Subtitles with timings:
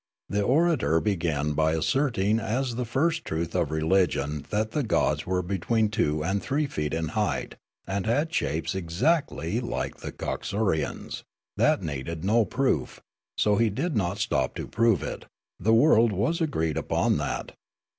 [0.29, 5.27] The orator began by as serting as the first truth of religion that the gods
[5.27, 7.53] were between two and three feet in height,
[7.85, 11.21] and had shapes exactl}' like the Coxurians:
[11.55, 12.99] that needed no proof,
[13.37, 15.25] so he did not stop to prov^e it;
[15.59, 17.51] the world was agreed upon that.